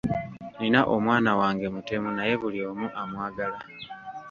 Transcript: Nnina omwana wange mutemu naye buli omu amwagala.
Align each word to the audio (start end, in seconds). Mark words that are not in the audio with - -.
Nnina 0.53 0.81
omwana 0.95 1.31
wange 1.39 1.65
mutemu 1.75 2.09
naye 2.17 2.33
buli 2.41 2.59
omu 2.69 2.87
amwagala. 3.01 3.59